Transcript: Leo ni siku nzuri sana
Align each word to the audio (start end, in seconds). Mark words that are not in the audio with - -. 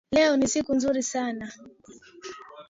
Leo 0.11 0.37
ni 0.37 0.47
siku 0.47 0.75
nzuri 0.75 1.03
sana 1.03 1.51